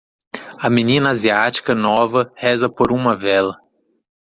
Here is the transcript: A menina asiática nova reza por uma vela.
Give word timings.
A 0.57 0.67
menina 0.67 1.11
asiática 1.11 1.75
nova 1.75 2.31
reza 2.35 2.67
por 2.67 2.91
uma 2.91 3.15
vela. 3.15 3.55